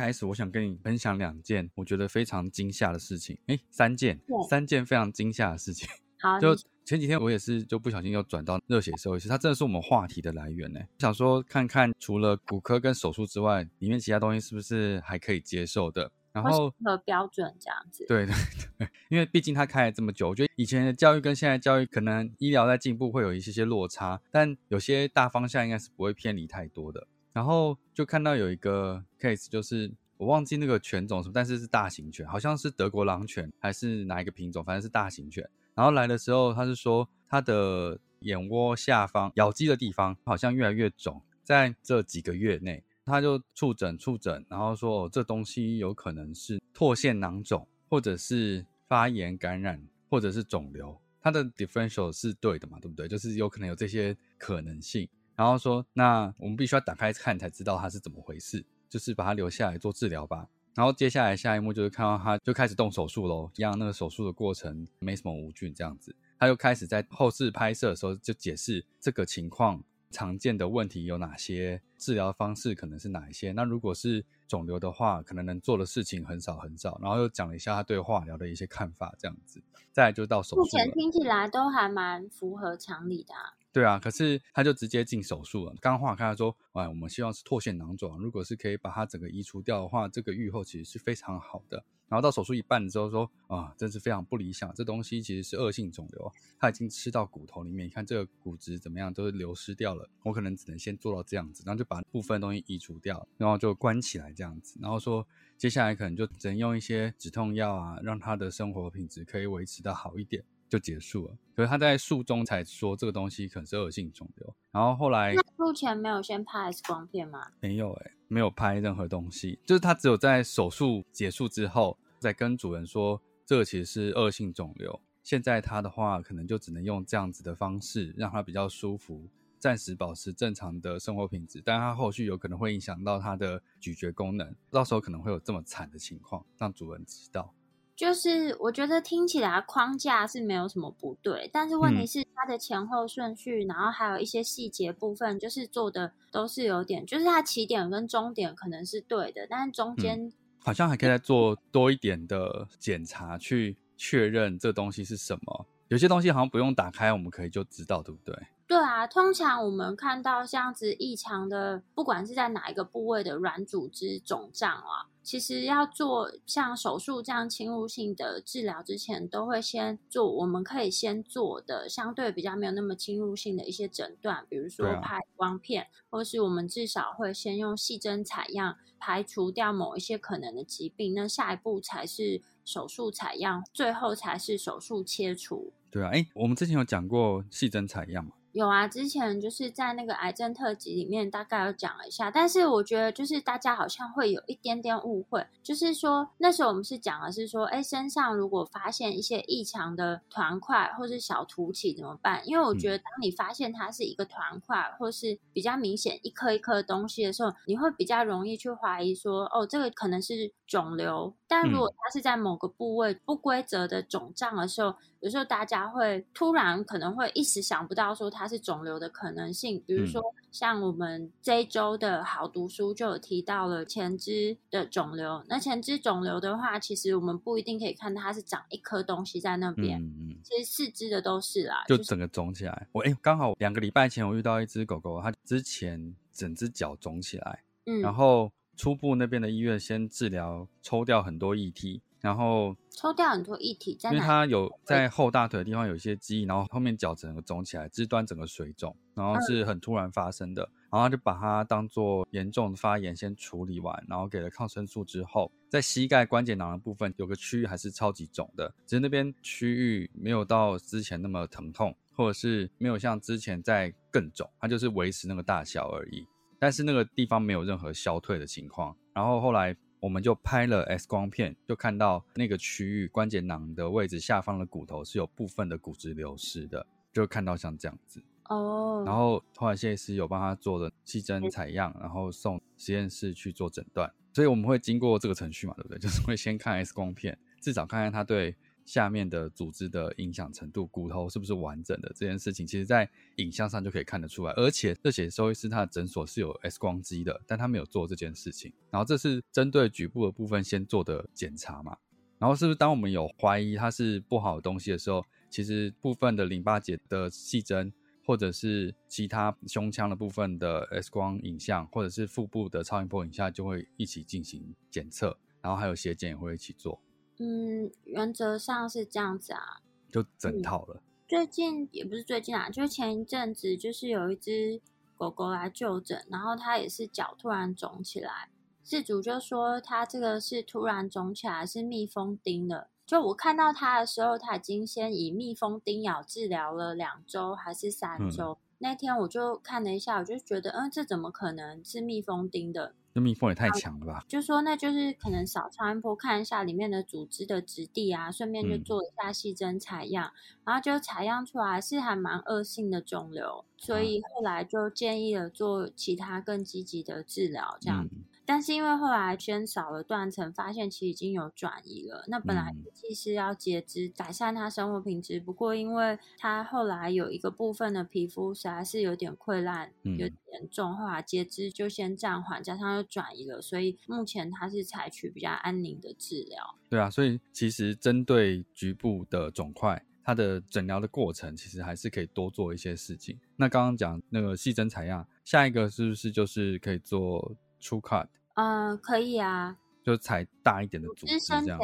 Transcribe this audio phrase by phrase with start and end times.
[0.00, 3.38] 开始，我想跟你分享两件我觉得非常惊吓的事情。
[3.46, 5.88] 哎，三件，三件非常惊吓的事情。
[6.18, 6.56] 好，就。
[6.82, 10.80] 前几天我也是就不小心又转到热血兽医师，它真的是我们话题的来源呢。
[10.98, 16.10] 想说看看除了骨科跟手术之外，里面其他东西是不是还可以接受的？
[16.32, 18.04] 然后和标准这样子。
[18.08, 18.34] 对 对
[18.78, 27.06] 对，因为毕竟他开了这么久，我觉得以前的教育跟现在教育可能医疗在进步会有一些些落差，但有些大方向应该是不会偏离太多的。
[27.32, 35.48] 然后就看到有一个 case，就是我忘记那个犬种什么，但是是大型犬，好像是德国狼犬还是哪一个品种，反正是大型犬。
[35.74, 51.00] 然后来的时候，他是说他的眼窝下方咬肌的地方好像越来越肿，在这几个月内，他就触诊触诊，然后说哦这东西有可能是唾腺囊肿，或者是发炎感染，或者是肿瘤。
[51.22, 52.78] 他的 differential 是对的嘛？
[52.80, 53.06] 对不对？
[53.06, 55.08] 就是有可能有这些可能性。
[55.40, 60.46] 然后说，那我们必须要打开看才知道他是怎么回事，就是把他留下来做治疗吧。
[60.74, 73.52] 然后接下来下一幕就是看到他就开始动手术喽，一样那个手术的过程没什么无菌这样子，他又开始在后视拍摄的时候就解释这个情况常见的问题有哪些，治疗方式可能是哪一些。
[73.52, 76.98] 那如果是肿瘤的话，可能能做的事情很少很少。
[77.00, 79.62] 然后又讲了一下他对化疗的一些看法这样子。
[79.90, 83.32] 再就到手术，目前听起来都还蛮符合常理的。
[83.72, 85.74] 对啊，可是他就直接进手术了。
[85.80, 91.84] 刚化开他说，哎，我们希望是唾腺囊肿，如果是可以把它整个移除掉的话，这个愈后其实是非常好的。
[92.08, 100.10] 然后到手术一半的时候说，啊，真是非常不理想，这东西其实是恶性肿瘤，它已经吃到骨头里面，你看这个骨质怎么样，都是流失掉了。
[100.24, 104.80] 我可能只能先做到这样子，然后就把部分东西移除掉，然后就关起来这样子。
[104.82, 105.24] 然后说
[105.56, 110.42] 接下来可能就只能用一些止痛药啊，让他的生活品质可以维持的好一点。
[110.70, 111.36] 就结束了。
[111.54, 117.48] 可是他在术中才说这个东西可能是恶性肿瘤，然后后来术前没有先拍 X 光片吗？
[117.60, 124.98] 没有哎，没有拍任何东西，就是他只有在手术结束之后，再跟主人说这个其实是恶性肿瘤。
[125.22, 129.28] 现在他的话可能就只能用这样子的方式让他比较舒服，
[129.58, 137.52] 暂时保持正常的生活品质，但他后续有可能会影响到他的咀嚼功能，到时候可能会有这么惨的情况，让主人知道。
[138.00, 150.32] 就是我觉得听起来框架是没有什么不对，但是问题是它的前后顺序，然后还有一些细节部分，就是做的都是有点，就是它起点跟终点可能是对的，但是中间
[150.64, 155.66] 好像还可以再做多一点的检查，去确认这东西是什么。
[155.88, 158.34] 有些东西好像不用打开，我们可以就知道，对不对？
[158.70, 170.30] 对啊，通常我们看到这样子异常的，不管是在哪一个部位的软组织肿胀啊，其实要做像手术这样侵入性的治疗之前，都会先做。
[170.30, 181.12] 我们可以先做的相对比较没有那么侵入性的一些诊断，比如说拍光片，或是我们至少会先用细针采样，排除掉某一些可能的疾病。
[181.12, 185.72] 那下一步才是手术采样，最后才是手术切除。
[185.90, 188.34] 对啊，哎，我们之前有讲过细针采样嘛？
[188.52, 202.42] 有啊，之前就是在那个癌症特辑里面大概有讲了一下，但是我觉得就是大家好像会有一点点误会，就是说那时候我们是讲的是说，哎，身上如果发现一些异常的团块或是小凸起怎么办？
[202.44, 219.82] 因为我觉得当你发现它是一个团块或是比较明显一颗一颗的东西的时候，你会比较容易去怀疑说，哦，这个可能是肿瘤但如果它是在某个部位不规则的肿胀的时候，有时候大家会突然可能会一时想不到说它是肿瘤的可能性。
[219.84, 225.44] 比如说像我们这一周的好读书就有提到了前肢的肿瘤。
[225.48, 230.00] 那前肢肿瘤的话，其实我们不一定可以看到它是长一颗东西在那边，
[230.44, 232.86] 其实四肢的都是啦，就整个肿起来。
[232.92, 238.52] 我哎，刚好两个礼拜前我遇到一只狗狗，它之前整只脚肿起来，嗯，然后。
[238.80, 266.26] 初步那边的医院先治疗，抽掉很多液体，然后抽掉很多液体，因为它有在后大腿的地方有一些积液，然后后面脚整个肿起来，肢端整个水肿，然后是很突然发生的，然后就把它当做严重的发炎先处理完，然后给了抗生素之后，在膝盖关节囊的部分有个区域还是超级肿的，只是那边区域没有到之前那么疼痛，或者是没有像之前在更肿，它就是维持那个大小而已。
[266.60, 279.02] 但是那个地方没有任何消退的情况，然后后来我们就拍了 X 光片，就看到那个区域关节囊的位置下方的骨头是有部分的骨质流失的，就看到像这样子哦。
[279.06, 285.98] 然后后来谢医师有帮他做了细针采样，然后送实验室去做诊断，所以我们会经过这个程序嘛，对不对？
[286.00, 288.54] 就是会先看 X 光片，至少看看他对。
[288.84, 294.52] 下面的组织的影响程度，骨头是不是完整的这件事情，其实在影像上就可以看得出来。
[294.54, 298.72] 而且这些收医师他的诊所是有 X 光机的，但他没有做这件事情。
[298.90, 301.96] 然后这是针对局部的部分先做的检查嘛。
[302.38, 307.92] 然后是不是当我们有怀疑它是不好的东西的时候，其实部分的淋巴结的细针，
[308.24, 315.36] 或者是其他胸腔的部分的 X 光影像，或者是腹部的超音波影像，就会一起进行检测。
[315.62, 316.98] 然后还有血检也会一起做。
[317.42, 319.80] 嗯，原则上是这样子啊，
[320.12, 321.02] 就整套了。
[321.26, 324.78] 最近也不是最近啊，就是前一阵子，就是有一只
[325.16, 328.50] 狗狗来就诊，然后它也是脚突然肿起来，
[328.84, 332.88] 事主就说它这个是突然肿起来，是蜜蜂叮的。
[333.06, 338.58] 就我看到它的时候，它已经先以蜜蜂叮咬治疗了两周还是三周。
[338.80, 342.94] 那天我就看了一下，我就觉得，嗯，这怎么可能是蜜蜂叮的？
[343.12, 344.24] 那蜜蜂也太强了吧！
[344.28, 350.32] 就说那就是可能扫超音波看一下里面的组织的质地啊，顺便就做一下细针采样，
[350.64, 358.08] 然后就采样出来是还蛮恶性的肿瘤，所以后来就建议了做其他更积极的治疗，这样。
[358.50, 362.24] 但是因为后来捐少了断层，发现其实已经有转移了。
[362.26, 376.74] 那本来预计是要截肢改善他生活品质，不过因为他后来有一个部分的皮肤实在是有点溃烂，有点严重，后来截肢就先暂缓，加上又转移了，所以目前他是采取比较安宁的治疗。
[376.88, 383.38] 对啊，所以其实针对局部的肿块，它的诊疗的过程其实还是可以多做一些事情。
[383.54, 388.26] 那刚刚讲那个细针采样，下一个是不是就是可以做初 cut？
[388.60, 391.78] 嗯，可以啊，就采大一点的组织这样。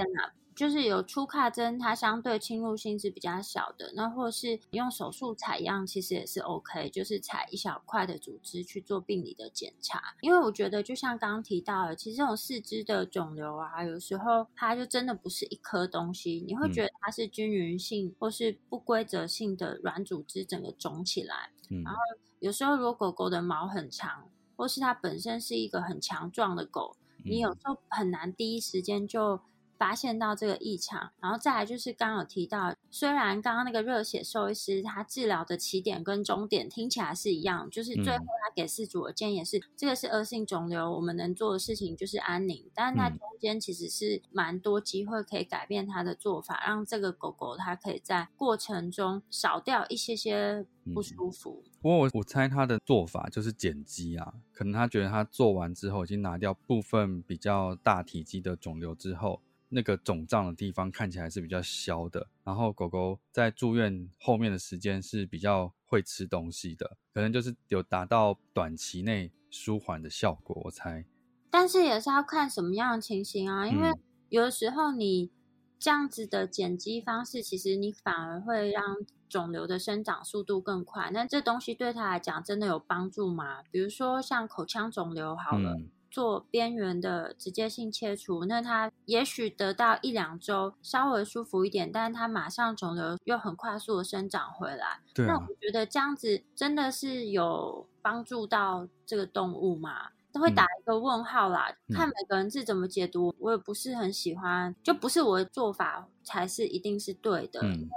[0.54, 3.92] 就是有出卡针，它相对侵入性是比较小的。
[3.94, 10.02] 那或是用手术采样，其实也是 OK，就是采一小块的组织去做病理的检查。
[10.22, 21.50] 因为我觉得，就像刚刚提到的，其实这种四肢的肿瘤啊，有时候它就真的不是一颗东西，你会觉得它是均匀性或是不规则性的软组织整个肿起来。
[21.84, 22.00] 然后
[22.38, 24.30] 有时候如果狗狗的毛很长。
[24.56, 29.40] 或是它本身是一个很强壮的狗，你有时候很难第一时间就。
[29.78, 50.64] 发现到这个异常，然后再来就是刚刚有提到，虽然刚刚那个热血兽医师他治疗的起点跟终点听起来是一样，就是最后他给饲主的建议是，这个是恶性肿瘤，我们能做的事情就是安宁，但是它中间其实是蛮多机会可以改变他的做法，让这个狗狗它可以在过程中少掉一些些
[50.94, 51.62] 不舒服。
[51.86, 59.40] 不过我我猜他的做法就是剪肌啊，可能他觉得他做完之后已经拿掉部分比较大体积的肿瘤之后。
[59.68, 71.04] 那个肿胀的地方看起来是比较消的，然后狗狗在住院后面的时间是比较会吃东西的，可能就是有达到短期内舒缓的效果，我猜。
[71.50, 73.92] 但是也是要看什么样的情形啊，因为
[74.28, 75.30] 有的时候你
[75.78, 78.96] 这样子的剪辑方式，其实你反而会让
[79.28, 81.10] 肿瘤的生长速度更快。
[81.12, 83.62] 那这东西对他来讲真的有帮助吗？
[83.70, 85.76] 比如说像口腔肿瘤好了。
[86.08, 95.00] 做边缘的直接性切除，那他也许得到一两周稍微舒服一点，但是他马上肿瘤又很快速的生长回来。
[95.12, 100.08] 对，那我觉得这样子真的是有帮助到这个动物吗？
[100.36, 101.74] 都会打一个问号啦。
[101.88, 107.60] 看每个人是怎么解读，我也不是很喜欢，就不是我的做法才是一定是对的。
[107.62, 107.88] 嗯，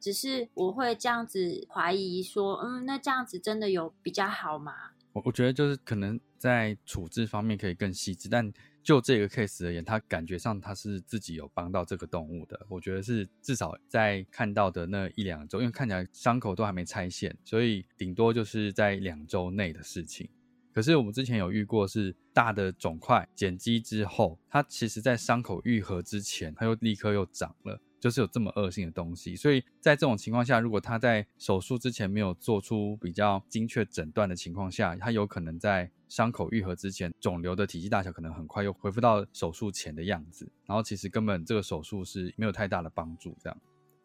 [0.00, 4.72] 只是我会这样子怀疑说，嗯，那这样子真的有比较好吗？
[5.12, 12.66] 我我觉得就是可能在处置方面可以更细致，但就这个 case 而言，他感觉上他是自己有帮到这个动物的。
[12.68, 20.28] 我觉得是至少在看到的那一两周，因为看起来伤口都还没拆线，所以顶多就是在两周内的事情。
[20.74, 27.80] 可是我们之前有遇过，是大的肿块剪肌之后，它其实在伤口愈合之前，它又立刻又长了。
[28.00, 43.34] 就是有这么恶性的东西，所以在这种情况下，如果他在手术之前没有做出比较精确诊断的情况下，他有可能在伤口愈合之前，肿瘤的体积大小可能很快又恢复到手术前的样子，然后其实根本这个手术是没有太大的帮助。
[43.42, 43.58] 这样，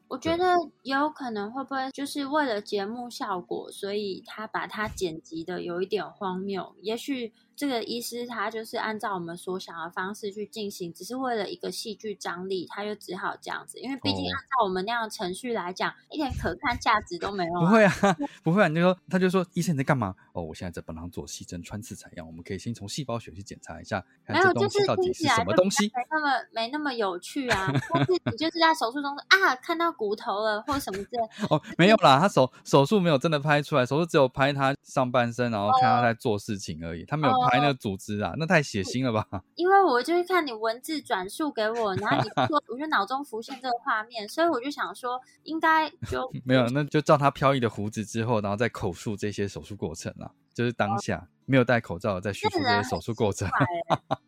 [0.10, 7.32] 我觉得也有可能会不会就是为了节目效果，所以他把它剪辑的有一点荒谬，也许。
[7.60, 13.78] 这个医师他就是按照我们所想的方式去进行，只是为了一个戏剧张力，他就只好这样子。
[13.82, 17.60] 因为毕竟按照我们那样的程序来讲，一点可看价值都没有。
[17.60, 17.92] 不会啊，
[18.42, 18.70] 不会啊！
[18.70, 20.16] 你就说，他就说，医生你在干嘛？
[20.32, 27.70] 哦，我现在在帮他做细针穿刺采样，我们可以先从细胞学去检查一下，没有，就是到底是什么东西，没那么没那么有趣啊。
[27.94, 31.48] 但是你就是在手术中啊，看到骨头了或者什么之类。
[31.50, 37.49] 哦，没有啦，他手手术没有真的拍出来，手术只有拍他上半身，然后看他在做事情而已，他没有。
[37.49, 39.44] 拍那个组织啊，那太血腥了吧？
[39.56, 51.28] 因为我就是看你文字转述给我，然后你说，我就脑中浮现这个画面，所以我就想说，应该就没有，那就照他飘逸的胡子之后，然后再口述这些手术过程了，就是当下。
[51.50, 53.50] 没有戴口罩在叙述这些手术过程，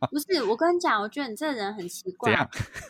[0.10, 2.34] 不是我跟你讲，我觉得你这个人很奇怪，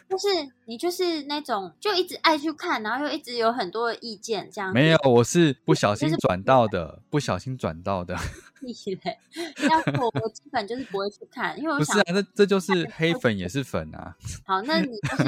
[0.10, 0.28] 就是
[0.64, 4.72] 你就是那种就一直爱去看，然后又一直有很多的意见这样。
[4.72, 8.16] 没有，我是不小心转到的，不小心转到的。
[8.64, 8.72] 你
[9.04, 9.18] 嘞？
[9.68, 14.16] 要我我基本就是不会去看，因为我想，那这就是黑粉也是粉啊。
[14.46, 15.24] 好，那你就是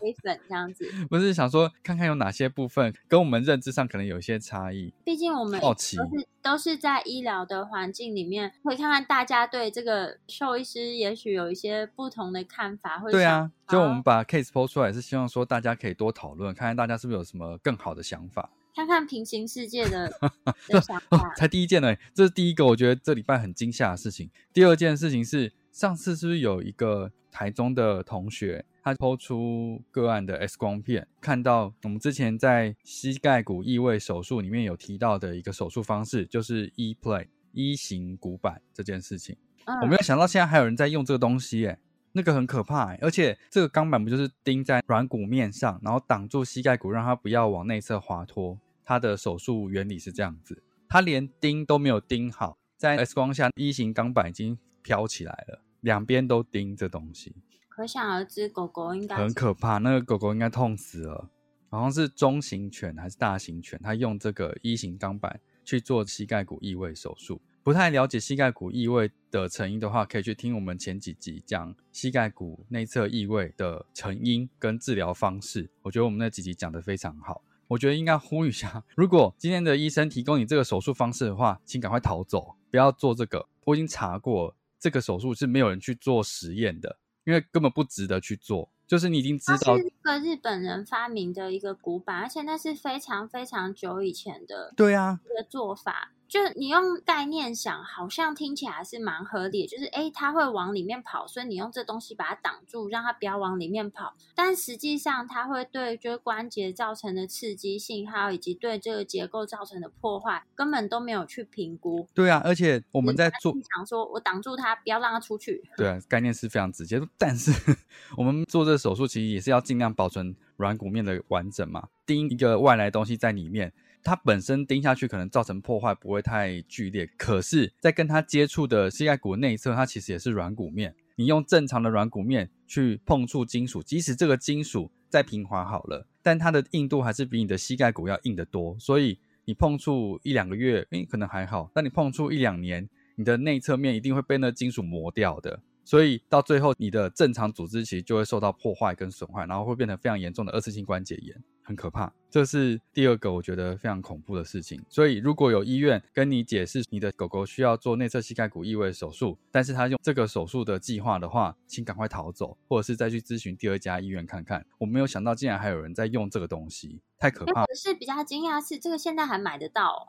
[0.00, 0.84] 黑粉这样子。
[1.08, 4.92] 不是想说看看有哪些部分跟我们认知上可能有一些差异。
[5.04, 5.96] 毕竟我们好奇。
[6.42, 13.02] 都是在医疗的环境里面，会看看大家对这个兽医师也许有一些不同的看法。
[13.10, 20.10] 对啊，就我们把 case 抛出来，是希望说大家可以多讨论，看看大家是不是有什么更好的想法，看看平行世界的
[20.82, 21.32] 想法。
[21.36, 24.30] 才第一件呢，这是第一个，我觉得这礼拜很惊吓的事情。
[24.52, 28.64] 第二件事情是，上次是不是有一个台中的同学？
[28.84, 39.36] 他抛出个案的 X 光片，看到我们之前在膝盖骨异位手术里面有提到的一个手术方式，就是 E play 一型骨板这件事情。
[39.82, 41.78] 我没有想到现在还有人在用这个东西，哎，
[42.12, 48.58] 那个很可怕，而且这个钢板不就是钉在软骨面上，然后挡住膝盖骨，让它不要往内侧滑脱。
[48.84, 57.36] 它的手术原理是这样子，它连钉都没有钉好，在 X 光下一型钢板已经飘起来了，两边都钉这东西。
[57.68, 59.78] 可想而知，狗狗应该很可怕。
[59.78, 61.30] 那个狗狗应该痛死了，
[61.70, 63.80] 好像是中型犬还是大型犬？
[63.82, 67.40] 它用这个一型钢板去做膝盖骨异位手术。
[67.62, 75.70] 不太了解膝盖骨异位的成因的话，可以去听我们前几集讲膝盖骨内侧异位的成因跟治疗方式。
[75.82, 77.42] 我觉得我们那几集讲的非常好。
[77.68, 83.46] 我觉得应该呼吁一下，如果今天的医生提供你这个手术方式的话，请赶快逃走，不要做这个。
[83.64, 86.98] 我已经查过，这个手术是没有人去做实验的。
[87.24, 96.12] 因为根本不值得去做，就是你已经知道，是一个日本人发明的一个古板，而且那是非常非常久以前的，对啊，一个做法。
[96.32, 104.14] 就你用概念想，好像听起来是蛮合理，就是诶，它会往里面跑，所以你用这东西把它挡住，让它不要往里面跑。
[104.34, 112.08] 但实际上，它会对就是关节造成的刺激性，还有以及对这个结构造成的破坏，根本都没有去评估。
[112.14, 115.62] 对啊，而且我们在做，想说我挡住它，不要让它出去。
[115.76, 116.98] 对啊，概念是非常直接。
[117.18, 117.52] 但是
[118.16, 123.74] 我们做这手术，其实也是要尽量保存软骨面的完整嘛，钉一个外来东西在里面。
[124.02, 130.94] 它本身钉下去可能造成破坏不会太剧烈，可是，在跟它接触的膝盖骨内侧，它其实也是软骨面。
[131.14, 138.76] 你用正常的软骨面去碰触金属，即使这个金属再平滑好了，但它的硬度还是比你的膝盖骨要硬得多。
[138.78, 145.60] 所以你碰触一两个月，诶，可能还好；但你碰触一两年，你的内侧面一定会被那金属磨掉的。
[145.84, 151.36] 所以到最后，你的正常组织其实就会受到破坏跟损坏，然后会变成非常严重的二次性关节炎。
[151.62, 154.82] 很可怕，这是第二个我觉得非常恐怖的事情。
[154.88, 164.64] 所以如果有医院跟你解释你的狗狗需要做内侧膝盖骨异位手术，但是他用这个手术的计划的话，请赶快逃走，或者是再去咨询第二家医院看看。
[164.78, 167.64] 我没有想到竟然还有人在用这个东西，太可怕。
[167.64, 170.08] 可是比较惊讶是，这个现在还买得到？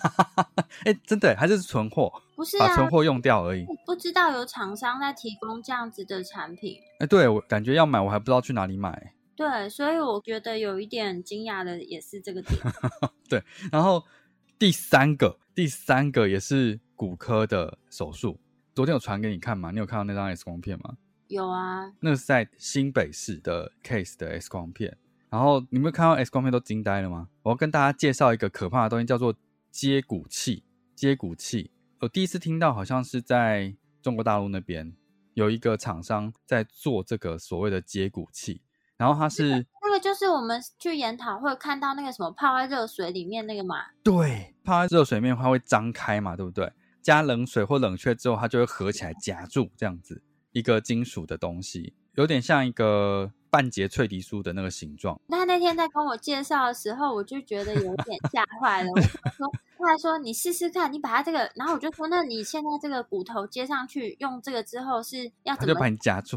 [0.84, 2.12] 哎，真的还是存货？
[2.36, 3.66] 不是把存货用掉而已。
[3.86, 6.78] 不知道有厂商在提供这样子的产品。
[7.00, 9.14] 哎，对我感觉要买，我还不知道去哪里买。
[9.36, 12.58] 对，所以我觉得有一点惊讶的也是这个点。
[13.28, 14.02] 对，然后
[14.58, 18.40] 第三个，第三个也是骨科的手术，
[18.74, 19.70] 昨天有传给你看吗？
[19.70, 20.96] 你有看到那张 X 光片吗？
[21.28, 24.96] 有啊，那是在新北市的 case 的 X 光片。
[25.28, 27.28] 然后你们看到 X 光片都惊呆了吗？
[27.42, 29.34] 我要跟大家介绍一个可怕的东西，叫做
[29.70, 30.62] 接骨器。
[30.94, 34.94] 接骨器，我第一次听到，好像是在中国大陆那边
[35.34, 38.62] 有一个厂商在做这个所谓的接骨器。
[38.96, 43.76] 然后它是那个，就是我们去研讨会看到那个什么泡在热水里面那个嘛。
[44.02, 46.72] 对，泡在热水里面它会张开嘛，对不对？
[47.02, 50.22] 加冷水或冷却之后，它就会合起来夹住，这样子
[50.52, 53.32] 一个金属的东西，有点像一个。
[53.56, 55.18] 半截脆皮酥的那个形状。
[55.28, 58.90] 那那天在跟我介绍的时候，我就觉得有点吓坏了。
[58.90, 65.72] 我说，他还说你试试看，你把它这个，然后我就说，那你现在这个骨头接上去，用这个之后是要怎么？
[65.72, 66.36] 就把你夹住，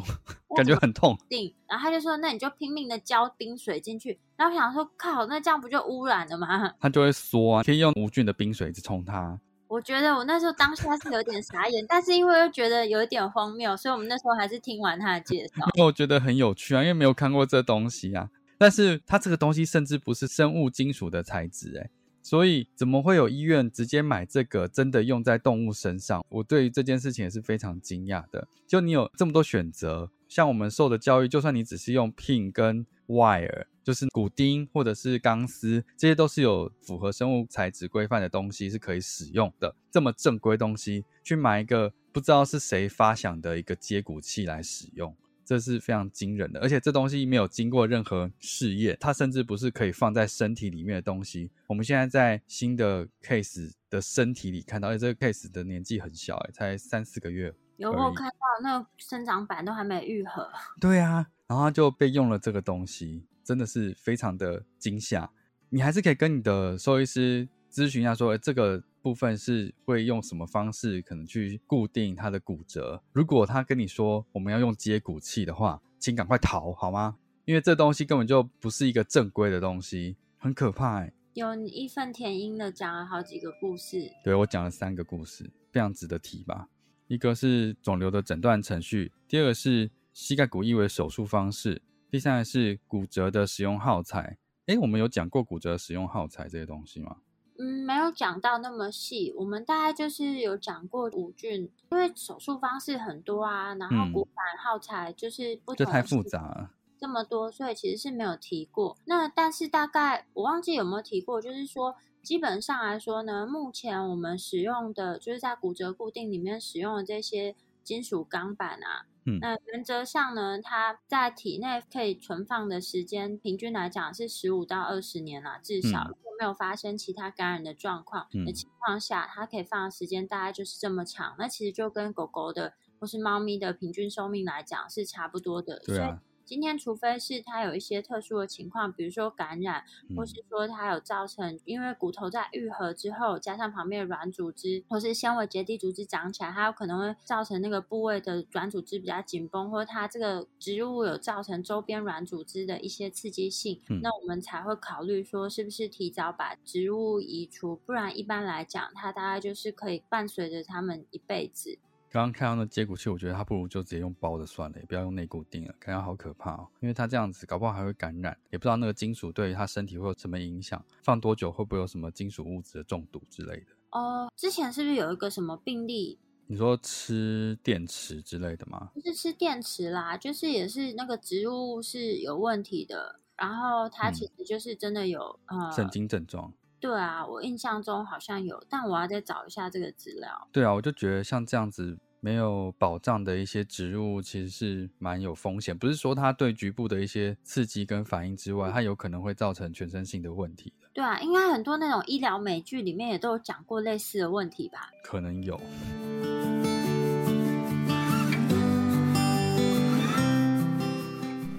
[0.55, 1.17] 感觉很痛。
[1.27, 4.17] 定，然后他就说，那你就拼命的浇冰水进去。
[4.37, 6.73] 然后我想说，靠，那这样不就污染了吗？
[6.79, 9.37] 它就会缩啊，可以用无菌的冰水去冲它。
[9.69, 15.63] 我觉得我那时候当下是有点傻眼，但是因为又觉得有一点荒谬，所以我们那时候还是听完他的介绍。
[15.85, 18.29] 我觉得很有趣啊，因为没有看过这东西啊。
[18.57, 21.89] 但是它这个东西甚至不是生物金属的材质，诶
[22.29, 26.23] 所以怎么会有医院直接买这个真的用在动物身上？
[26.29, 28.47] 我对于这件事情也是非常惊讶的。
[28.67, 33.65] 就你有这么多选择，像我们受的教育，就算你只是用 pin 跟 wire。
[33.83, 39.75] 就是骨钉或者是钢丝，这些都是有符合生物材质规范的东西是可以使用的。
[39.89, 45.15] 这么正规东西，去买一个不知道是谁发想的一个接骨器来使用，
[45.49, 46.59] 这是非常惊人的。
[46.59, 51.49] 而且这东西没有经过任何试验，它甚至不是可以放在身体里面的东西。
[51.65, 57.51] 我们现在在新的 case 的身体里看到，而且这个 case 的年纪很小，哎，才三四个月。
[57.77, 60.47] 有没有看到那个生长板都还没愈合？
[60.79, 63.25] 对啊，然后就被用了这个东西。
[63.41, 65.27] 真的是非常的惊吓，
[65.69, 73.01] 你还是可以跟你的兽医师咨询一下，说这个部分是会用什么方式可能去固定它的骨折。
[73.13, 77.17] 如果他跟你说我们要用接骨器的话，请赶快逃好吗？
[77.45, 81.07] 因为这东西根本就不是一个正规的东西，很可怕。
[81.33, 86.67] 有你义愤填膺的讲了好几个故事，对我讲了三个故事，非常值得提吧。
[87.07, 91.81] 一个是肿瘤的诊断程序，第二个是膝盖骨异位手术方式。
[92.11, 97.17] 第三个是骨折的使用耗材，哎，我们有讲过骨折使用耗材这些东西吗？
[97.59, 99.33] 嗯，没有讲到那么细。
[99.37, 108.97] 我们大概就是有讲过五菌，因为手术方式很多啊，然后骨板耗材就是不这太复杂了，这么多，所以其实是没有提过。
[109.05, 119.05] 那但是大概我忘记有没有提过，就是说基本上来说呢，目前我们使用的就是在骨折固定里面使用的这些金属钢板啊。
[119.41, 131.35] 那原则上呢，它在体内可以存放的时间，平均来讲是十五到二十年啦，至少没有发生其他感染的状况的情况下，它可以放的时间大概就是这么长。
[131.37, 135.79] 那其实就跟狗狗的或是猫咪的平均寿命来讲是差不多的。
[135.85, 136.21] 对啊。
[136.49, 139.83] 今天，除非是它有一些特殊的情况，比如说感染，
[140.17, 161.77] 或是说它有造成，因为骨头在愈合之后，加上旁边的软组织或是纤维结缔组织长起来，它有可能会造成那个部位的软组织比较紧绷，或者它这个植物有造成周边软组织的一些刺激性，那我们才会考虑说是不是提早把植物移除，不然一般来讲，它大概就是可以伴随着他们一辈子。
[162.11, 166.67] 刚刚看到那接骨器，我觉得他不如就直接用包的算了，也不要用内固定了，感觉好可怕哦。
[166.79, 173.67] 因为他这样子，搞不好还会感染，也不知道那个金属对他身体会有什么影响，放多久会不会有什么金属物质的中毒之类的。
[173.91, 176.17] 哦，之前是不是有一个什么病例？
[176.47, 178.89] 你说吃电池之类的吗？
[178.95, 186.51] 不是吃电池啦，就是也是那个植物是有问题的，然后他其实就是真的有呃神经症状。
[186.79, 190.47] 对啊，我印象中好像有，但我要再找一下这个资料。
[190.51, 195.77] 对啊，我就觉得像这样子没有保障的一些植物，其实是蛮有风险。
[195.77, 200.87] 不是说它对局部的一些刺激跟反应之外，它有可能会造成全身性的问题的。
[200.93, 204.89] 对啊，应该很多那种医疗美剧里面也都有讲过类似的问题吧？
[205.03, 205.59] 可能有。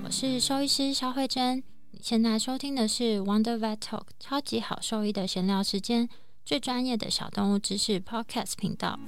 [0.02, 1.62] 我是兽医师肖慧珍。
[2.02, 6.08] 现在收听的是 Wonder Vet Talk 超级好兽医的闲聊时间，
[6.44, 8.98] 最专业的小动物知识 Podcast 频道。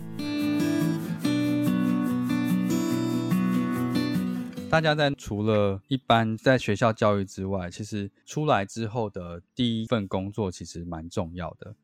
[4.71, 11.75] 大家在除了一般在学校教育之外，其实出来之后的第一份工作其实蛮重要的。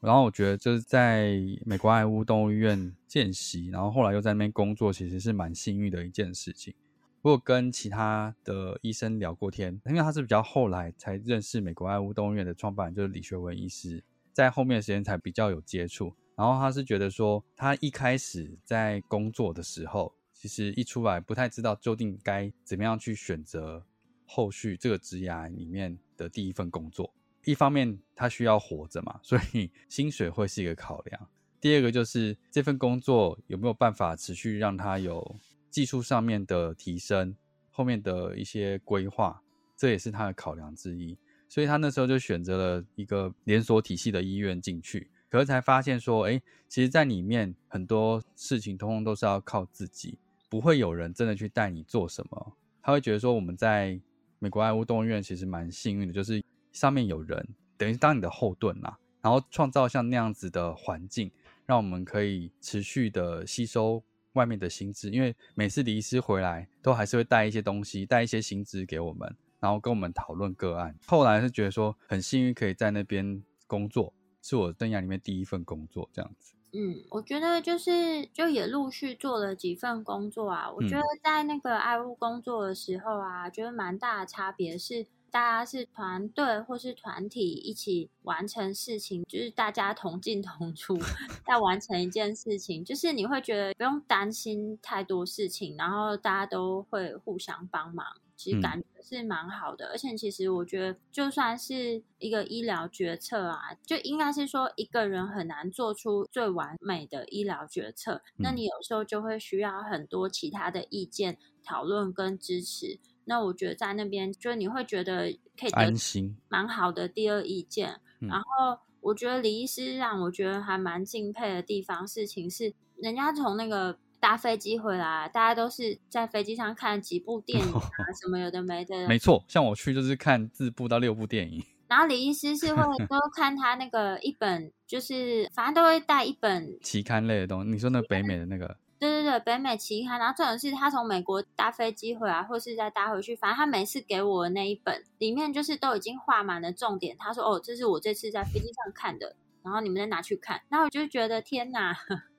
[0.00, 6.74] 然后我觉得就是在美国爱屋动物医院见习，然后后来又在那边工作，其实是蛮幸运的一件事情。
[7.22, 16.14] 我有跟其他的医生聊过天，因为他是比较后来才认识美国爱屋动物院的创办人，就是李学文医师，在后面的时间才比较有接触。
[16.34, 23.80] 然然后他是觉得说，他一开始在工作的时候，其实一出来不太知道究竟该怎么样去选择
[24.26, 27.14] 后续这个职涯里面的第一份工作。
[27.44, 31.28] 一方面他需要活着嘛，所以 薪水会是一个考量。
[31.60, 35.36] 第二个就是这份工作有没有办法持续让他有
[35.72, 37.34] 技术上面的提升，
[37.70, 39.42] 后面的一些规划，
[39.74, 41.18] 这也是他的考量之一。
[41.48, 52.56] 所以他那时候就选择了一个连锁体系的医院进去，可是才发现说，哎，其实在里面很多事情通通都是要靠自己，不会有人真的去带你做什么。
[52.82, 54.00] 他会觉得说，我们在
[54.38, 61.30] 美国爱屋动物院其实蛮幸运的，就是上面有人等于当你的后盾啦，然后创造像那样子的环境，
[61.66, 64.02] 让我们可以持续的吸收
[64.34, 69.36] 外面的薪资，因为每次李医师回来都还是会带一些东西，带一些薪资给我们。
[69.60, 76.52] 然后跟我们讨论个案，后来是觉得说很幸运可以在那边工作，是我生涯里面第一份工作这样子。
[76.72, 80.68] 嗯，我觉得就是就也陆续做了几份工作啊。
[80.68, 90.98] 我觉得在那个爱物工作的时候啊，觉得蛮大的差别是，大家是团队或是团体一起完成事情，就是大家同进同出
[91.46, 98.06] 在完成一件事情，就是你会觉得不用担心太多事情，然后大家都会互相帮忙。
[98.34, 108.20] 其实感觉是蛮好的，而且其实我觉得，就算是一个医疗决策啊，就应该是说一个人很难做出最完美的医疗决策。
[108.38, 112.98] 那你有时候就会需要很多其他的意见讨论跟支持。
[113.32, 117.98] 那我觉得在那边，就是你会觉得可以安心，蛮好的第二意见。
[118.18, 123.98] 然后我觉得李医师让我觉得还蛮敬佩的地方，事情是人家从那个。
[124.22, 127.82] 搭飞机回来，大家都是在飞机上看几部电影啊，
[128.22, 129.08] 什么有的没的。
[129.08, 131.60] 没错，像我去就是看四部到六部电影。
[131.90, 137.70] 然后李医师是会 都看他那个一本，就是反正都会带一本期刊类的东西。
[137.72, 138.76] 你说那北美的那个？
[139.02, 140.20] 对对对，北美期刊。
[140.20, 147.16] 然后重点是他从美国搭飞机回来，或是再搭回去，反正他每次给我的那一本里面就是都已经画满了重点。
[147.18, 149.34] 他说：“哦，这是我这次在飞机上看的。”
[149.64, 151.96] 然后你们再拿去看，然后我就觉得天哪！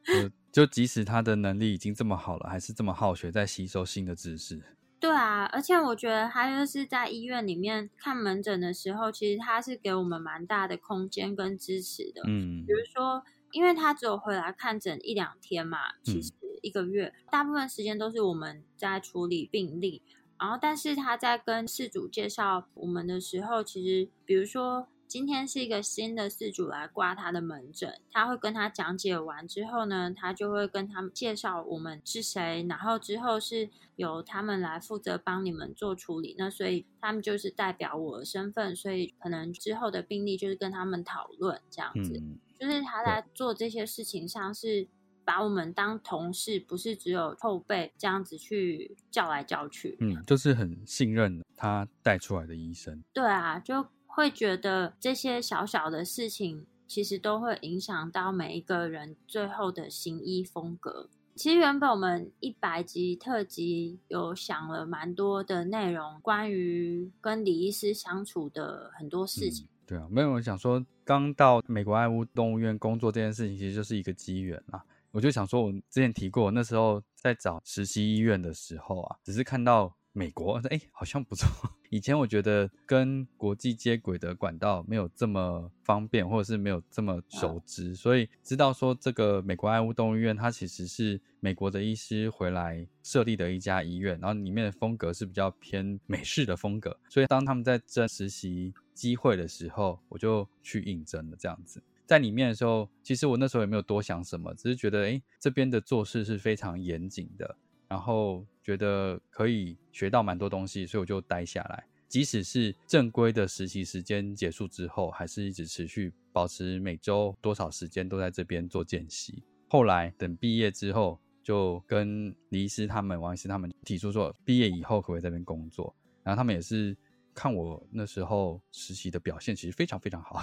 [0.52, 4.62] 就即使他的能力已经这么好了，还是这么好学，在吸收新的知识。
[5.00, 12.22] 对啊，而且我觉得他就是在医院里面看门诊的时候，其实他是给我们蛮大的空间跟支持的。
[12.26, 16.32] 嗯，比如说，因为他只有回来看诊一两天嘛，其实
[16.64, 20.02] 一个月大部分时间都是我们在处理病例。
[20.40, 24.88] 然后，但是他在跟事主介绍我们的时候，其实比如说。
[25.06, 36.34] 今天是一个新的事主来挂他的门诊，他会跟他讲解完之后呢，他就会跟他们介绍我们是谁，然后之后是由他们来负责帮你们做处理。
[36.36, 42.20] 那所以他们就是代表我的身份，所以可能之后的病例就是跟他们讨论这样子。
[42.60, 44.88] 就是他在做这些事情上是
[45.26, 49.98] 把我们当同事，不是只有后辈这样子去叫来叫去。
[50.00, 53.04] 嗯，就是很信任他带出来的医生。
[53.14, 53.86] 对啊，就。
[54.16, 61.10] 会觉得这些小小的事情，其实都会影响到每一个人最后的行医风格。
[61.34, 69.68] 其实原本我们一百集特辑有想了蛮多的内容，关于跟李医师相处的很多事情。
[69.88, 74.86] 对啊，没有人想说，刚到美国爱屋动物院工作这件事情，其实就是一个机缘啦。
[75.14, 79.96] 我就想说，我之前提过，那时候在找实习医院的时候啊，只是看到。
[80.16, 81.48] 美国，哎，好像不错。
[81.90, 96.96] 以前我觉得跟国际接轨的管道没有这么方便，或者是没有这么熟知，所以知道说这个美国爱屋动物医院，它其实是美国的医师回来设立的一家医院，然后里面的风格是比较偏美式的风格。
[97.10, 101.38] 所以当他们在争实习机会的时候，我就去应征了。
[101.40, 107.58] 这样子，在里面的时候，其实我那时候也没有多想什么，只是觉得，哎，这边的做事是非常严谨的。
[107.88, 111.86] 然后觉得可以学到蛮多东西，所以我就待下来。
[112.08, 119.44] 即使是正规的实习时间结束之后，还是一直持续保持每周多少时间都在这边做见习。
[119.68, 125.96] 后来等毕业之后，就跟李医师他们、王医师他们提出说，毕业以后可不可以在这边工作？
[126.24, 126.96] 然后他们也是
[127.34, 130.42] 看我那时候实习的表现，其实非常非常好，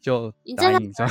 [0.00, 1.06] 就就答应说。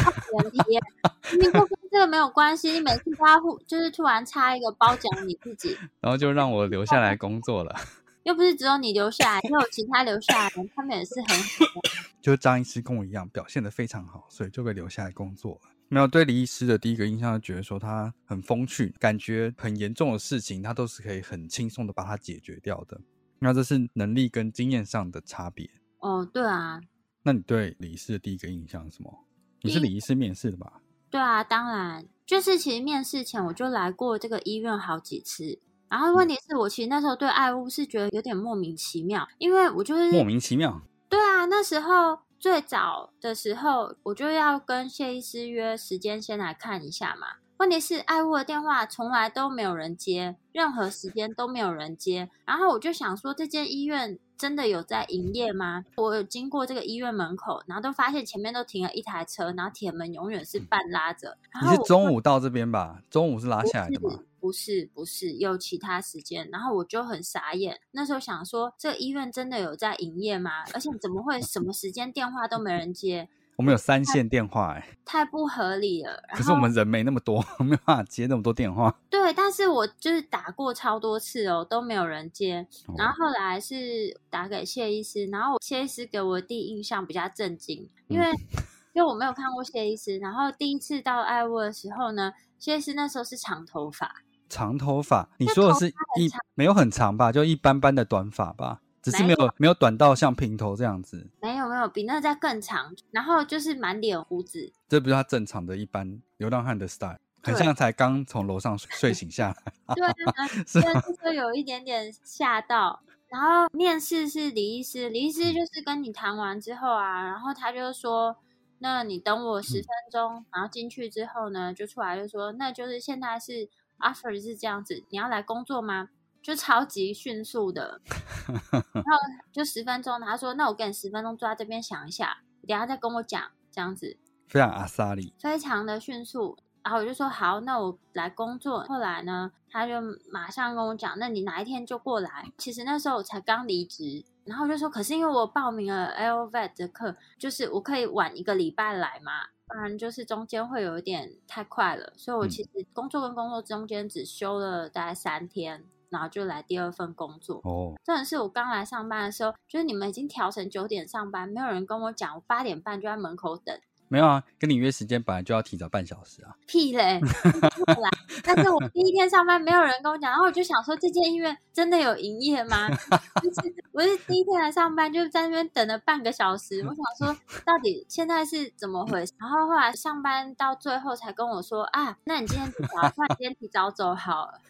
[1.91, 7.75] 这 个没有关系，你每次他互就是突然插一个褒奖你自己，然后就让我留下来工作了。
[8.23, 11.81] 又不是只有你留下来，也有其他留下来的，他们也是很好。
[12.21, 15.71] 就张医师跟我一样表现的非常好，所以就被留下来工作了。
[15.87, 22.99] 没有对李医师的第一个印象，觉得说他很风趣，感觉很严重的事情他都是可以很轻松的把它解决掉的。
[23.39, 25.69] 那这是能力跟经验上的差别。
[25.99, 26.81] 哦，对啊。
[27.23, 29.25] 那你对李医师的第一个印象是什么？
[29.61, 30.81] 你是李医师面试的吧？
[31.09, 35.59] 对啊，当然，就是其实面试前我就来过这个医院好几次。
[35.87, 40.81] 然后问题是我其实那时候对爱屋是觉得有点莫名其妙，因为我就是莫名其妙。
[41.09, 47.37] 对啊，那时候最早的时候我就要跟谢医师约时间，先来看一下嘛。
[47.57, 52.29] 问题是爱屋的电话从来都没有人接，任何时间都没有人接。
[52.45, 55.85] 然后我就想说，这间医院真的有在营业吗？
[55.95, 61.37] 我有经过这个医院门口，然后都发现前面都停了一台车，然后铁门永远是半拉着。
[61.63, 63.01] 你是中午到这边吧？
[63.09, 64.19] 中午是拉下来的吗？
[64.41, 66.47] 不是，不是，有其他时间。
[66.51, 70.65] 然后我就很傻眼，那时候想说，这个医院真的有在营业吗？
[70.73, 73.29] 而且怎么会什么时间电话都没人接？
[73.57, 76.21] 我们有三线电话，哎，太不合理了。
[76.33, 78.93] 可是我们人没那么多， 没有办法接那么多电话。
[79.09, 82.67] 对，但是我就是打过超多次哦，都没有人接。
[82.97, 88.29] 然后后来是打给谢医师，然后谢医师给我第一印象比较震惊，因为
[88.93, 90.17] 因为我没有看过谢医师。
[90.17, 98.81] 然后第一次到爱沃的时候呢，谢医师那时候是长头发，长头发，你说的是一没有很长吧，就一般般的短发吧。
[99.05, 109.73] 只是没有没有短到像平头这样子，没有没有比那再更长，然后就是满脸胡子，这不是他正常的一般流浪汉的 style，很像才刚从楼上睡醒下来。
[109.93, 110.85] 对，所以
[111.23, 112.99] 就有一点点吓到。
[113.27, 118.35] 然后面试是李医师，李医师就是跟你谈完之后啊，然后他就说，
[118.79, 126.09] 那你等我十分钟，然后进去之后呢，就出来就说，那就是现在是 offer 是这样子，你要来工作吗？
[126.45, 127.99] 就超级迅速的，
[128.93, 129.17] 然后
[129.51, 133.41] 就十分钟，他说：“那我给你十分钟坐在这边想一下，等下再跟我讲。”
[133.73, 134.15] 这样子
[134.47, 136.55] 非常阿萨里，非常的迅速。
[136.83, 139.93] 然后我就说：“好，那我来工作。”后来呢，他就
[140.31, 155.83] 马上跟我讲：“那你哪一天就过来？”其实那时候我才刚离职，然后我就说：“可是因为我报名了 LVET 的课，就是我可以晚一个礼拜来嘛，不然就是中间会有一点太快了。”所以，我其实工作跟工作中间只休了大概三天。
[156.09, 163.77] 然后就来第二份工作哦，真的是我刚来上班的时候，就是你们已经调成九点上班，没有人跟我讲，我八点半就在门口等。
[164.07, 166.53] 没有啊，跟你约时间本来就要提早半小时啊。
[166.67, 167.19] 屁嘞！
[167.19, 168.09] 来，
[168.45, 172.87] 但是我第一天上班没有人跟我讲，然后我就想说，这间医院真的有营业吗？
[173.41, 179.33] 就是我是第一天来上班，就在那边等了半个小时，我想说到底现在是怎么回事？
[179.41, 184.61] 然后后来上班到最后才跟我说啊，那你今天提早，那你今天提早走好了。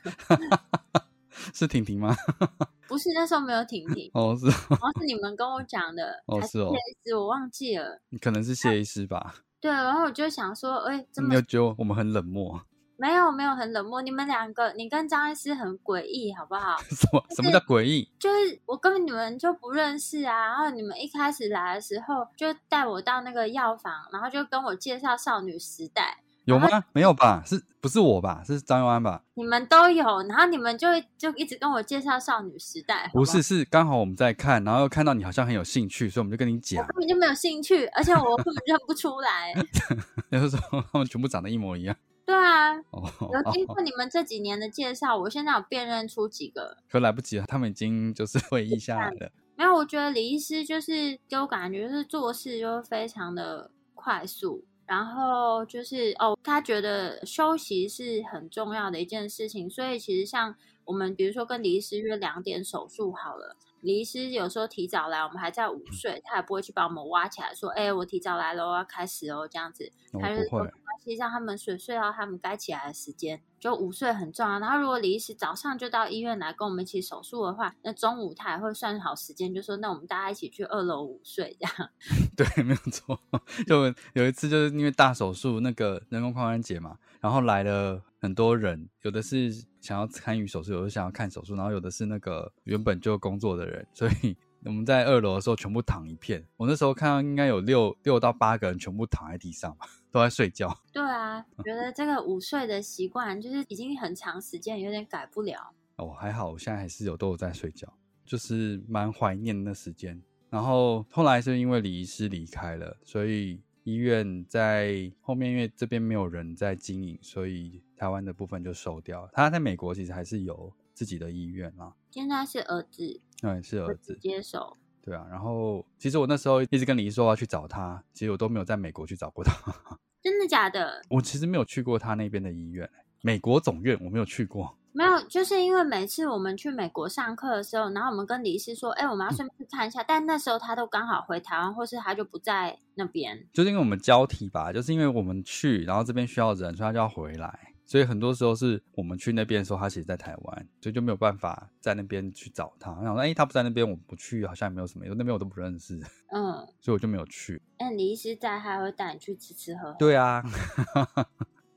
[1.54, 2.16] 是婷婷吗？
[2.88, 4.10] 不是，那时候没有婷婷。
[4.14, 6.24] 哦，是，然后是你们跟我讲的。
[6.28, 6.72] 哦，是哦。
[6.72, 8.00] 谢医师，我忘记了。
[8.22, 9.36] 可能是谢医师吧。
[9.60, 12.62] 对，然后我就想说，哎，你有觉得我们很冷漠？
[12.98, 14.02] 没有，没有很冷漠。
[14.02, 16.78] 你们两个，你跟张医师很诡异，好不好？
[16.92, 17.22] 什么？
[17.36, 18.10] 什么叫诡异？
[18.18, 20.48] 就是我根本你们就不认识啊。
[20.48, 26.20] 然后你们一开始来的时候，就带我到那个药房，然后就跟我介绍少女时代。
[26.46, 26.84] 有吗？
[26.94, 27.44] 没有吧？
[27.46, 28.44] 是不是我吧？
[28.46, 29.22] 是张佑安吧？
[29.34, 33.10] 你们都有，然后你们就就一直跟我介绍少女时代。
[33.14, 36.86] 不是，是刚好我们在看，然后又看到你好像很有兴趣，所以我们就跟你讲。
[36.88, 39.54] 根本就没有兴趣，而且我根本认不出来。
[40.32, 40.60] 就是说
[40.92, 41.96] 他们全部长得一模一样。
[42.26, 46.78] 对啊，有经过你们这几年的介绍，我现在有辨认出几个。
[46.90, 49.32] 可来不及了，他们已经就是会议下来了。
[49.58, 54.66] 没有，我觉得李医师就是给我感觉是做事就非常的快速。
[54.86, 74.60] 然后就是哦，他觉得休息是很重要的一件事情，所以其实像我们，比如说跟李医师约两点手术好了，李医师有时候提早来，我们还在午睡，他也不会去把我们挖起来，说：“哎，我提早来了，我要开始哦。”这样子，他就说：“没关系，让他们睡，睡到他们该起来的时间。”就午睡很重要。
[74.60, 81.90] 然后如果李医师早上就到医院来跟我们一起手术的话，那中午他也会算好时间，就说：“那我们大家一起去二楼午睡。”这样。
[82.36, 83.20] 对，没有错。
[83.68, 89.52] 就有一次，就是因为大手术，那个人工髋关节嘛，然后来了很多人，有的是
[89.86, 96.44] 想要参与手术，有的想要看手术，然后有的是那个原本就工作的人，所以 我们在二楼的时候全部躺一片。
[96.58, 100.76] 我那时候看到应该有六六到八个人全部躺在地上吧，都在睡觉。
[100.92, 105.72] 对啊，觉得这个午睡的习惯就是已经很长时间，有点改不了。
[105.98, 107.88] 哦，还好，我现在还是有都有在睡觉，
[108.26, 110.20] 就是蛮怀念那时间。
[110.50, 119.30] 然后后来是因为李医师离开了，所以医院在后面，因为这边没有人在经营，所以台湾的部分就收掉。
[119.32, 121.94] 他在美国其实还是有自己的医院啊。
[122.10, 124.76] 现在是儿子，对，是儿子接手。
[125.04, 129.54] 对啊，然后其实我那时候一直跟李医师说要去找他，其实我都没有在美国去找过他。
[130.24, 131.04] 真的假的？
[131.08, 132.90] 我其实没有去过他那边的医院，
[133.22, 134.76] 美国总院我没有去过。
[134.96, 143.46] 没有，就是因为每次我们去美国上课的时候，然后我们跟李医师说，哎，我们要顺便去看一下，但那时候他都刚好回台湾，或是他就不在那边。
[143.52, 147.74] 就是因为我们交替吧，就是因为我们去，然后这边需要人，所以他就要回来。
[147.88, 152.92] 所以很多时候是我们去那边的时候，他其实在台湾，所以就没有办法在那边去找他。
[153.04, 155.96] 然后，哎，他不在那边，我不去，好像也没有什么，因为那边我都不认识。
[156.32, 157.62] 嗯， 所以我就没有去。
[157.78, 159.96] 那李医师在，还会带你去吃吃喝喝。
[160.00, 160.42] 对啊，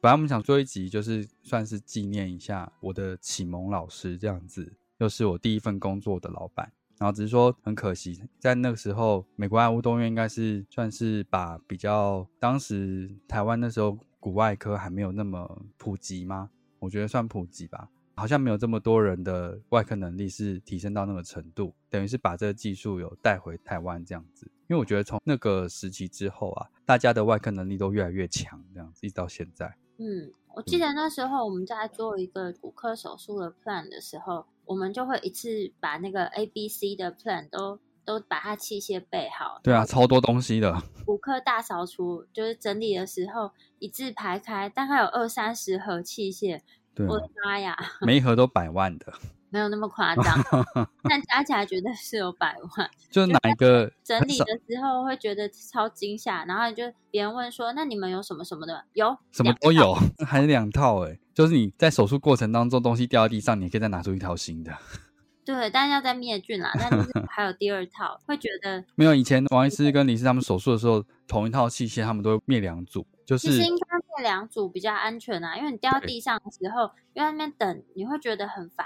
[0.00, 6.72] 本来我们想做一集，就是算是纪念一下我的启蒙老师，这样子，又是我第一份工作的老板。
[6.98, 13.98] 然后只是说很可惜，在那个时候，美国爱乌东院应该是算是把比较当时台湾那时候。
[14.20, 16.50] 骨外科还没有那么普及吗？
[16.80, 24.50] 我觉得算普及吧，好像没有这么多人的外科能力是提升到那个程度，等于是把这个技术有带回台湾这样子。
[24.66, 29.72] 因为我觉得从那个时期之后啊，大家的外科能力都越来越强，这样子一直到现在。
[29.98, 37.78] 嗯，我记得那时候我们在做一个骨科手术的 plan 的时候，我们就会一次把那个 A、B、C 的 plan 都。
[38.08, 39.60] 都把它器械备好。
[39.62, 40.82] 对啊，超多东西的。
[41.04, 46.62] 骨科大扫除就是整理的时候一字排开，大概有二三十盒器械。
[46.94, 47.76] 对我的妈呀！
[48.00, 49.12] 每一盒都百万的。
[49.50, 50.24] 没有那么夸张，
[51.08, 52.90] 但加起来绝对是有百万。
[53.10, 59.94] 就哪一个整理的时候会觉得超惊吓，然后就别人问说：“那你们有什么什么的？”有，什么都有，
[60.26, 61.18] 还是两套哎。
[61.32, 64.72] 就是你在手术过程当中东西掉在地上，你可以再拿出一套新的。
[65.46, 66.70] 对，但是要在灭菌啦。
[66.74, 75.56] 但是还有第二套，会觉得没有以前王医师跟李师他们手术的时候，同一套器械他们都会灭两组，就是其实应该灭两组比较安全啊。
[75.56, 78.84] 因为你掉到地上的时候，因为那边等，你会觉得很烦。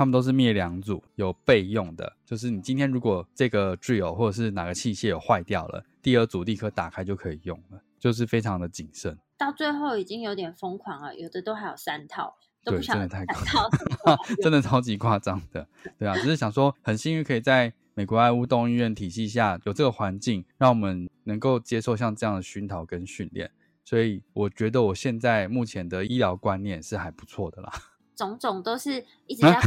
[0.00, 9.18] 他们都是灭两组，有备用的，就是你今天如果这个 drill 或者是哪个器械有坏掉了，第二组立刻打开就可以用了，就是非常的谨慎。
[9.36, 12.34] 到最后已经有点疯狂了，有的都还有三套。
[12.64, 15.68] 对，真的太夸张，真的超级夸张的。
[15.98, 23.50] 对啊，只是想说，很幸运可以在美国爱乌动医院体系下有这个环境，让我们能够接受像这样的熏陶跟训练。
[23.84, 27.70] 所以我觉得我现在目前的医疗观念是还不错的啦。
[28.20, 29.58] 种种都是一直在，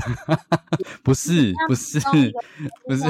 [1.04, 2.00] 不是不是
[2.86, 3.04] 不是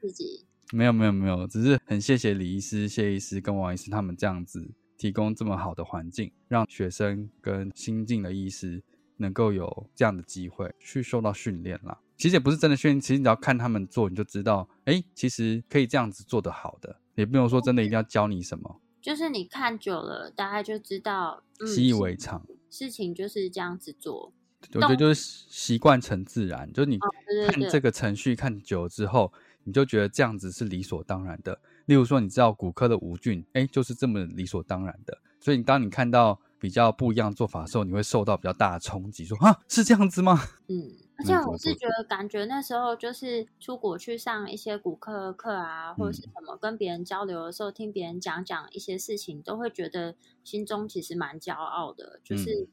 [0.00, 8.82] 自己，没有没有没有，只是很谢谢李医师、谢医师跟王医师他们这样子提供这么好的环境，让学生跟新进的医师。
[9.20, 11.98] 能够有这样的机会去受到训练啦。
[12.16, 24.32] 其实也不是真的训练，其实你只要看他们做，你就知道，哎，其实可以这样子做得好的，也不用说真的一定要教你什么，就是你看久了，大概就知道，习以为常，事情就是这样子做。
[24.74, 25.14] 我觉得就是
[25.48, 29.32] 习惯成自然，就是你看这个程序看久了之后，
[29.64, 31.60] 你就觉得这样子是理所当然的。
[31.86, 35.18] 例如说，你知道骨科的无菌，哎，就是这么理所当然的。
[35.40, 36.40] 所以当你看到。
[36.60, 40.40] 比较不一样做法的时候，你会受到比较大的冲击，说啊是这样子吗？
[40.66, 52.66] 嗯，而且我是觉得，感觉那时候就是出国去上一些骨科课啊，或者是什么跟别人交流的时候，听别人讲讲一些事情，都会觉得心中其实蛮骄傲的，就是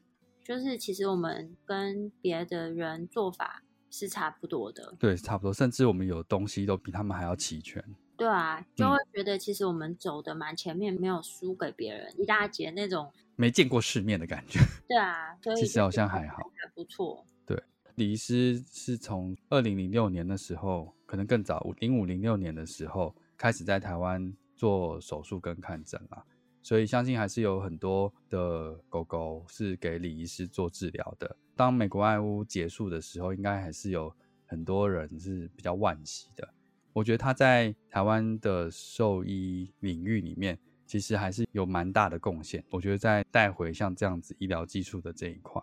[0.46, 7.82] 就是其实我们跟别的人做法是差不多的，对，差不多，甚至我们有东西都比他们还要齐全。
[8.16, 14.60] 对啊，就会觉得其实我们走的蛮前面，没有输给别人一大截那种没见过世面的感觉。
[14.86, 17.26] 对啊，所以其实好像还好，还不错。
[17.44, 17.60] 对，
[17.96, 26.24] 李医师是从二零零六年的时候，可能更早，零五零六年的时候开始在台湾做手术跟看诊啦，
[26.66, 31.36] 所以相信还是有很多的狗狗是给李医师做治疗的。
[31.54, 34.12] 当美国爱屋结束的时候，应该还是有
[34.46, 36.52] 很多人是比较惋惜的。
[36.92, 42.64] 我觉得他在台湾的兽医领域里面，其实还是有蛮大的贡献。
[42.70, 45.62] 我觉得在带回像这样子医疗技术的这一块，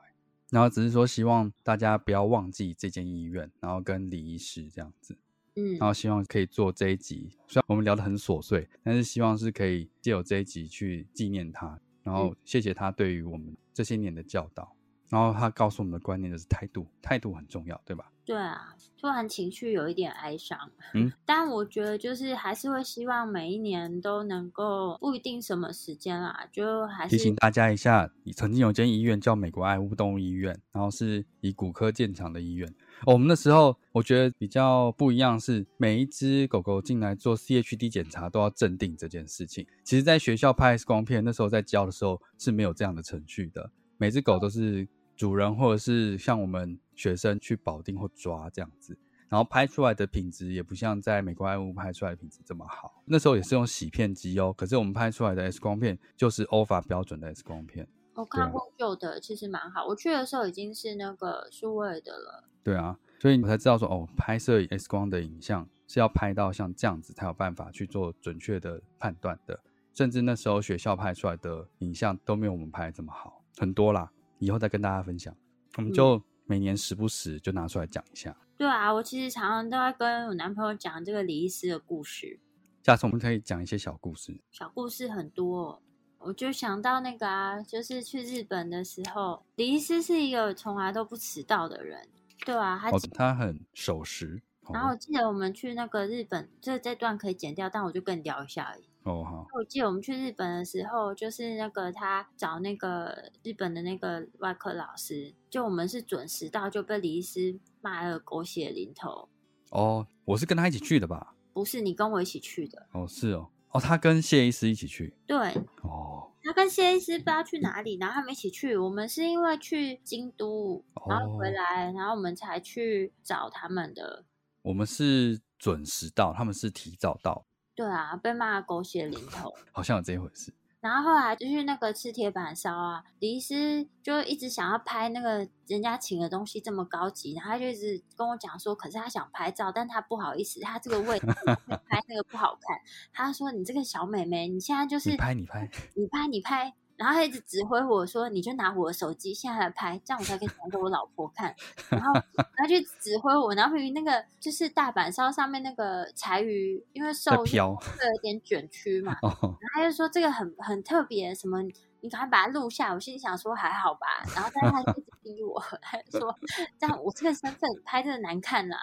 [0.51, 5.17] 然后只是说希望大家不要忘记这间医院，然后跟李医师这样子，
[5.55, 7.29] 嗯，然后希望可以做这一集。
[7.47, 14.75] 虽然我们聊得很琐碎，但是希望是可以借由这一集去纪念他，然后谢谢他对于我们这些年的教导。
[15.09, 18.09] 然后他告诉我们的观念就是态度，态度很重要，对吧？
[18.25, 20.57] 对啊，突然情绪有一点哀伤。
[20.93, 32.73] 嗯， 但我觉得就是还是会希望每一年都能够，不一定什么时间啦，就还是提醒大家一下，曾经有间医院叫美国爱乌动物医院，然后是以骨科建厂的医院。
[33.05, 39.67] 我们那时候我觉得比较不一样是，每一只狗狗进来做 CHD 检查都要镇定这件事情。
[39.83, 44.87] 其实，在学校拍 X 光片那时候在教的时候是没有这样的程序的，每只狗都是。
[45.23, 48.97] 主人或者是像我们学生去保定或抓这样子，
[49.29, 53.01] 然后拍出来的品质也不像在美国爱屋拍出来的品质这么好。
[53.05, 59.85] 那时候也是用洗片机哦，可是我们拍出来的 X 光片就是欧法标准的 X 光片，我看过旧的，其实蛮好。
[59.85, 62.43] 我去的时候已经是那个数位的了。
[62.61, 69.57] 对啊，所以我才知道说，哦，拍摄 X 光的影像是要拍到像这样子才有办法去做准确的判断的。
[69.93, 74.11] 甚至那时候学校拍出来的影像都没有我们拍的这么好，很多啦。
[74.43, 75.35] 以后再跟大家分享，
[75.77, 78.35] 我们就每年时不时就拿出来讲一下。
[78.57, 82.39] 对啊，我其实常常都在跟我男朋友讲这个李医师的故事。
[82.83, 84.39] 下次我们可以讲一些小故事。
[84.51, 85.81] 小故事很多，
[86.19, 92.07] 我就想到那个啊，就是去日本的时候，李医师是一个从来都不迟到的人。
[92.45, 94.43] 对啊，他他很守时。
[94.73, 98.83] 然后我记得我们去那个日本，这这段可以剪掉，但我就跟你聊一下而已。
[99.03, 99.47] 哦好。
[99.53, 109.29] 我记得我们去日本的时候，就是那个他找那个日本的那个外科老师，就我们是准时到，就被李医师骂了狗血淋头。
[109.71, 111.35] 哦，我是跟他一起去的吧？
[111.53, 112.87] 不是，你跟我一起去的。
[112.93, 115.13] 哦，是哦，哦，他跟谢医师一起去。
[115.27, 115.37] 对。
[115.83, 116.29] 哦。
[116.45, 118.75] 他跟谢医师不知道去哪里，然后他们一起去。
[118.75, 124.25] 我们是因为去京都，然后回来，然后我们才去找他们的。
[124.61, 127.45] 我们是准时到，他们是提早到。
[127.75, 130.53] 对啊，被骂狗血淋头，好像有这一回事。
[130.79, 142.77] 然后后来就是那个吃铁板烧啊，李医师就一直想要拍那个人家请的东西这么高级，然后他就一直跟我讲说，可是他想拍照，但他不好意思，他这个位置拍那个不好看。
[143.13, 146.73] 他说：“你这个小美眉，你现在就是拍你拍你拍你拍。
[147.03, 151.53] ”然后他一直指挥我说：“你就拿我的手机现在来拍，这样我才可以传给我老婆看。”
[151.91, 152.13] 然后
[152.55, 159.17] 他就指挥我，然后于那个就是大阪烧上面那个柴鱼，因为受飘，有点卷曲嘛。
[159.21, 161.61] 然后他就说这个很很特别，什么
[161.99, 162.93] 你赶快把它录下。
[162.93, 164.07] 我心里想说还好吧。
[164.33, 166.33] 然后但是他一直逼我， 他说
[166.79, 168.77] 这样我这个身份拍的难看啦。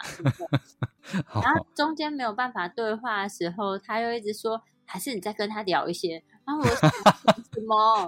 [1.32, 6.22] 然后中间没有办法对话的时候，他又一直说还是你再跟他聊一些。
[6.44, 6.68] 然后我
[7.70, 8.04] 么？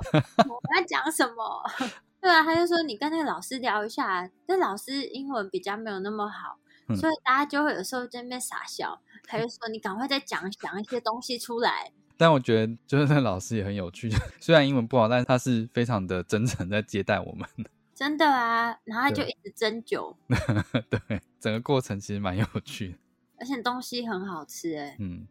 [0.48, 1.62] 我在讲什么？
[2.20, 6.58] 对啊，他就说你跟那个老师聊一下，那老师英文比较没有那么好，
[6.96, 9.00] 所以大家就会有时候在那边傻笑。
[9.24, 11.92] 他就说你赶快再讲讲一些东西出来。
[12.16, 14.10] 但我觉得就是那个老师也很有趣，
[14.40, 17.48] 虽然英文不好，但是他是非常的真诚在接待我们。
[17.94, 20.14] 真的啊，然后他就一直针灸。
[20.90, 22.98] 对，整个过程其实蛮有趣的，
[23.40, 24.96] 而且东西很好吃哎。
[25.00, 25.26] 嗯，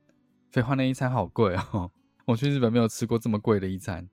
[0.51, 1.91] 废话那一餐好贵哦。
[2.25, 4.09] 我去日本没有吃过这么贵的一餐，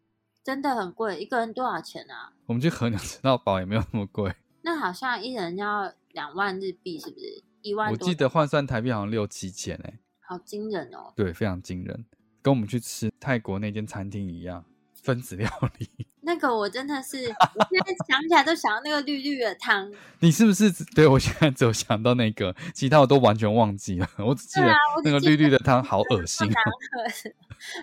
[0.49, 2.33] 真的很贵，一个人多少钱啊？
[2.47, 7.45] 我们去河牛吃到饱也没有那么贵，那好像一人要两万日币，是不是？
[7.61, 7.91] 一万？
[7.93, 11.13] 我记得换算台币好像六七千诶，好惊人哦！
[11.15, 12.07] 对，非常惊人，
[12.41, 15.47] 跟我们去吃泰国那间餐厅一样，分子料
[15.77, 15.87] 理。
[16.29, 17.17] 那个我真的是，
[17.55, 19.91] 我现在想起来都想到那个绿绿的汤。
[20.19, 20.71] 你是不是？
[20.95, 24.07] 对我现在只有想到那个，其他我都完全忘记了。
[24.19, 24.71] 我只记得
[25.03, 26.47] 那个绿绿的汤好恶心。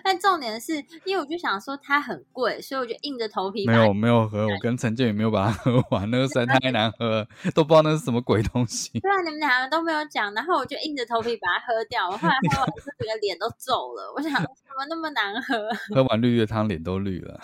[0.04, 3.66] 但重点是，因为我就想说它很贵，所以我就硬着头皮。
[3.66, 9.00] 没有没有喝，我跟陈建宇没有把它喝完，那个实在太难喝，都不知道那是什么鬼东西。
[9.00, 12.08] 对啊，你们两个都没有讲，然后我就硬着头皮把它喝掉。
[12.08, 14.12] 我后来喝完，整个脸都皱了。
[14.14, 15.68] 我想，怎么那么难喝？
[15.94, 17.40] 喝完绿绿的汤，脸都绿了。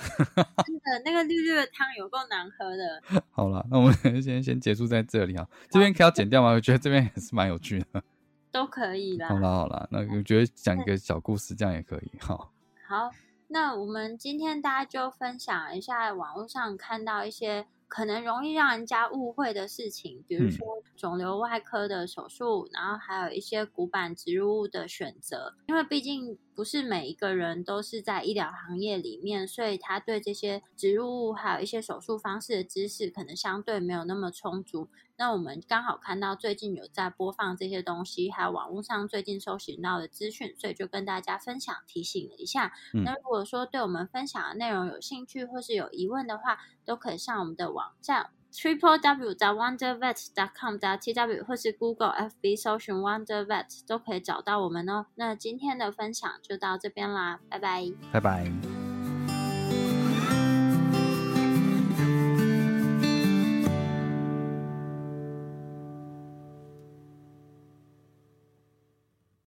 [0.64, 0.91] 真的。
[1.00, 3.02] 那个绿绿的汤有够难喝的。
[3.30, 5.48] 好了，那我们 先先结束在这里啊。
[5.70, 6.50] 这边可以要剪掉吗？
[6.50, 8.02] 我觉得这边也是蛮有趣的。
[8.52, 9.28] 都可以啦。
[9.28, 12.12] 好了好了，那我觉得讲一个小故事这样也可以。
[12.20, 12.52] 好。
[12.86, 13.10] 好，
[13.48, 17.66] 那我们今天大家就分享一下网络上看到一些。
[17.92, 25.52] 可能容易让人家误会的事情，比如说肿瘤外科的手术，然后还有一些骨板植入物的选择。
[25.66, 34.88] 因为毕竟不是每一个人都是在医疗行业里面，所以他对这些植入物还有一些手术方式的知识，可能相对没有那么充足。
[35.22, 42.72] 那我们刚好看到最近有在播放这些东西，还有网络上最近搜寻到的资讯，所以就跟大家分享提醒了一下。
[43.04, 53.86] 那如果说对我们分享的内容有兴趣或是有疑问的话，都可以上我们的网站 triple w 在 wondervet dot com 的 t w 或是 Google F B 搜寻 wondervet
[53.86, 55.06] 都可以找到我们哦。
[55.14, 58.71] 那今天的分享就到这边啦，拜拜，拜拜。